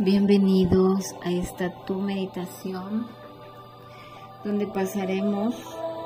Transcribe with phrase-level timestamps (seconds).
[0.00, 3.08] Bienvenidos a esta tu meditación
[4.44, 5.56] donde pasaremos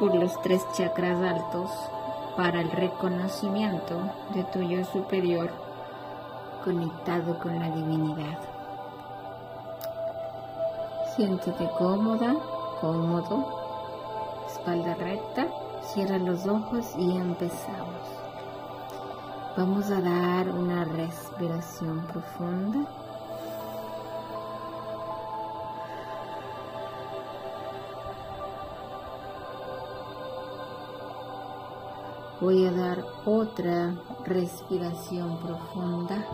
[0.01, 1.71] por los tres chakras altos
[2.35, 4.01] para el reconocimiento
[4.35, 5.51] de tu yo superior
[6.65, 8.39] conectado con la divinidad.
[11.15, 12.35] Siéntete cómoda,
[12.81, 13.47] cómodo,
[14.47, 15.49] espalda recta,
[15.83, 18.09] cierra los ojos y empezamos.
[19.55, 22.89] Vamos a dar una respiración profunda.
[32.43, 36.27] Voy a dar otra respiración profunda.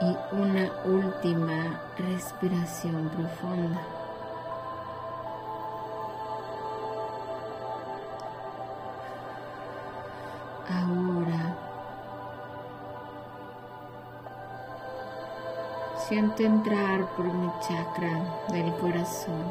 [0.00, 3.97] Y una última respiración profunda.
[16.08, 19.44] Siento entrar por mi chakra del corazón.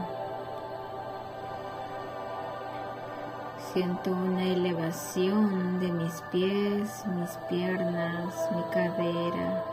[3.74, 9.64] Siento una elevación de mis pies, mis piernas, mi cadera,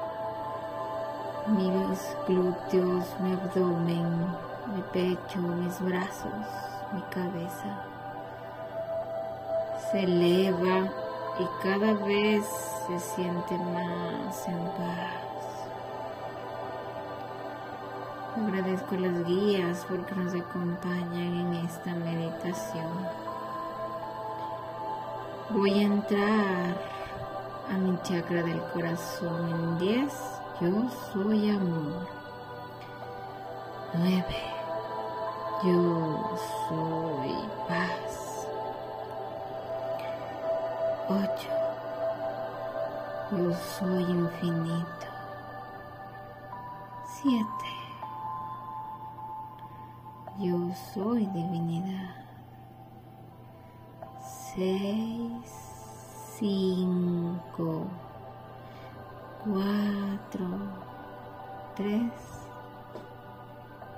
[1.47, 4.27] mis glúteos, mi abdomen,
[4.75, 6.45] mi pecho, mis brazos,
[6.93, 7.83] mi cabeza.
[9.91, 10.91] Se eleva
[11.39, 12.45] y cada vez
[12.87, 15.34] se siente más en paz.
[18.37, 22.91] Agradezco a las guías porque nos acompañan en esta meditación.
[25.51, 26.77] Voy a entrar
[27.71, 30.13] a mi chakra del corazón en 10.
[30.61, 32.09] Yo soy amor.
[33.95, 34.25] 9.
[35.63, 36.37] Yo
[36.69, 37.35] soy
[37.69, 38.49] paz.
[41.09, 41.29] 8.
[43.31, 45.07] Yo soy infinito.
[47.23, 47.74] 7.
[50.41, 50.59] Yo
[50.93, 52.17] soy divinidad.
[54.57, 55.23] 6,
[56.41, 57.85] 5,
[59.45, 60.47] 4,
[61.77, 62.03] 3,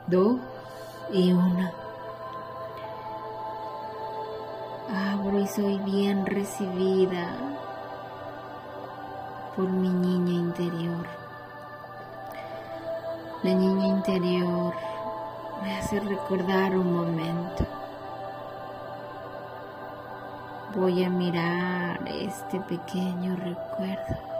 [0.09, 0.37] 2
[1.13, 1.71] y 1.
[4.95, 7.35] Abro y soy bien recibida
[9.57, 11.07] por mi niña interior.
[13.43, 14.75] La niña interior
[15.63, 17.67] me hace recordar un momento.
[20.75, 24.36] Voy a mirar este pequeño recuerdo.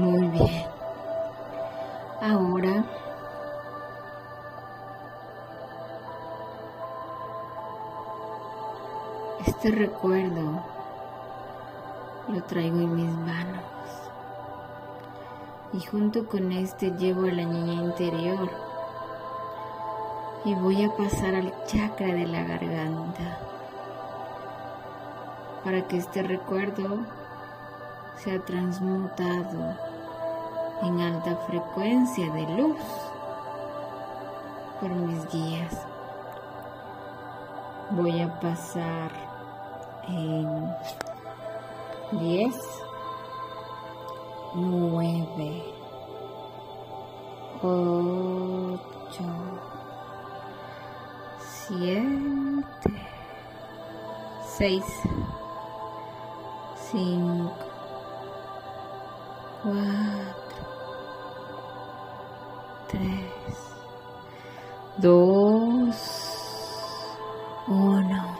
[0.00, 0.64] Muy bien.
[2.22, 2.84] Ahora
[9.46, 10.62] este recuerdo
[12.28, 13.62] lo traigo en mis manos.
[15.74, 18.50] Y junto con este llevo a la niña interior.
[20.46, 23.38] Y voy a pasar al chakra de la garganta.
[25.62, 27.19] Para que este recuerdo
[28.22, 29.76] sea transmutado
[30.82, 32.76] en alta frecuencia de luz
[34.78, 35.86] por mis guías.
[37.92, 39.10] Voy a pasar
[40.06, 40.70] en
[42.20, 42.54] 10,
[44.54, 45.64] 9,
[47.62, 48.80] 8,
[51.68, 52.64] 7,
[54.58, 54.84] 6,
[56.92, 57.29] 5,
[65.00, 65.96] dos,
[67.68, 68.38] uno.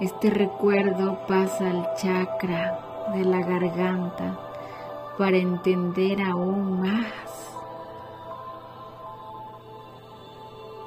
[0.00, 4.38] Este recuerdo pasa al chakra de la garganta
[5.18, 7.48] para entender aún más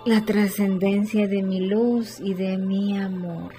[0.06, 3.54] la trascendencia de mi luz y de mi amor.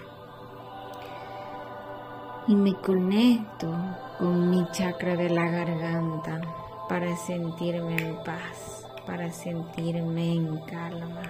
[2.49, 3.73] Y me conecto
[4.19, 6.41] con mi chakra de la garganta
[6.89, 11.23] para sentirme en paz, para sentirme en calma.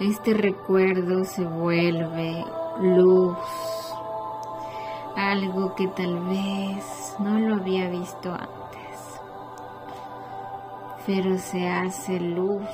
[0.00, 2.44] este recuerdo se vuelve
[2.80, 3.38] luz,
[5.16, 9.20] algo que tal vez no lo había visto antes,
[11.06, 12.68] pero se hace luz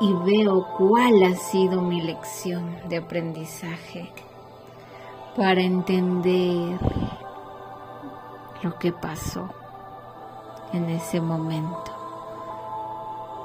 [0.00, 4.12] y veo cuál ha sido mi lección de aprendizaje
[5.34, 6.78] para entender
[8.62, 9.48] lo que pasó
[10.72, 11.92] en ese momento.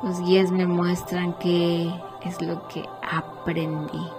[0.03, 1.91] Los guías me muestran qué
[2.23, 4.16] es lo que aprendí.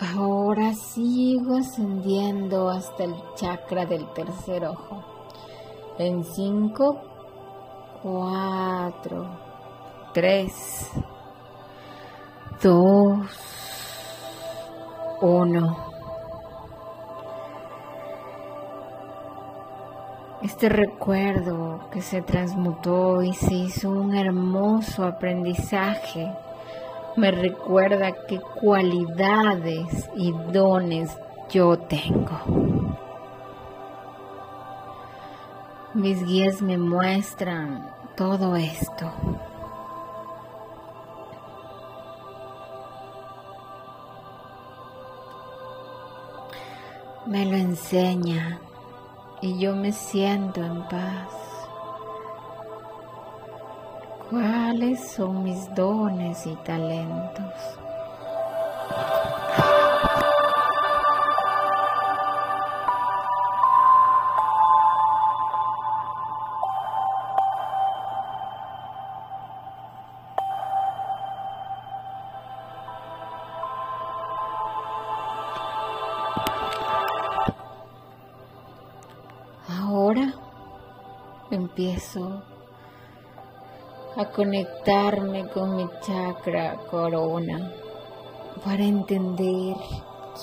[0.00, 5.04] Ahora sigo ascendiendo hasta el chakra del tercer ojo.
[5.98, 7.02] En 5,
[8.02, 9.38] 4,
[10.14, 10.90] 3,
[12.62, 13.18] 2,
[15.20, 15.76] 1.
[20.42, 26.32] Este recuerdo que se transmutó y se hizo un hermoso aprendizaje
[27.16, 31.16] me recuerda qué cualidades y dones
[31.50, 32.40] yo tengo.
[35.94, 39.10] Mis guías me muestran todo esto.
[47.26, 48.60] Me lo enseña
[49.40, 51.49] y yo me siento en paz.
[54.30, 57.52] ¿Cuáles son mis dones y talentos?
[79.68, 80.32] Ahora
[81.50, 82.44] empiezo
[84.16, 87.72] a conectarme con mi chakra corona
[88.64, 89.76] para entender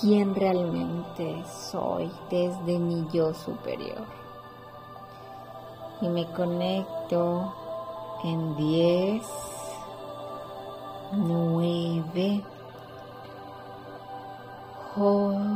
[0.00, 4.06] quién realmente soy desde mi yo superior.
[6.00, 7.54] Y me conecto
[8.24, 9.22] en 10,
[11.12, 12.42] 9,
[14.96, 15.46] 8,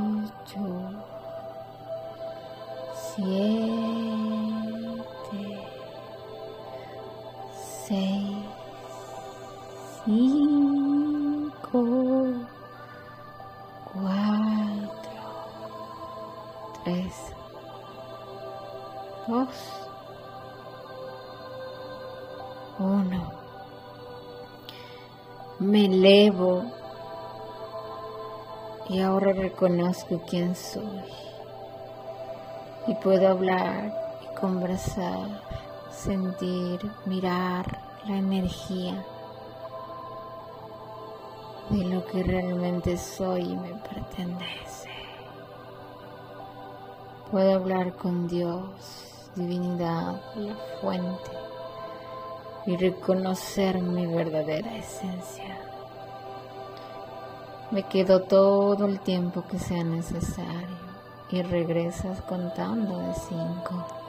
[3.16, 4.81] 7,
[7.92, 8.36] seis,
[10.06, 11.82] cinco,
[13.92, 15.20] cuatro,
[16.84, 17.14] tres,
[19.28, 19.48] dos,
[22.78, 23.30] uno.
[25.58, 26.64] Me elevo
[28.88, 31.04] y ahora reconozco quién soy
[32.86, 33.92] y puedo hablar
[34.40, 35.52] conversar
[36.02, 39.04] sentir, mirar la energía
[41.70, 44.90] de lo que realmente soy y me pertenece.
[47.30, 51.30] Puedo hablar con Dios, divinidad, la fuente
[52.66, 55.58] y reconocer mi verdadera esencia.
[57.70, 60.82] Me quedo todo el tiempo que sea necesario
[61.30, 64.01] y regresas contando de cinco.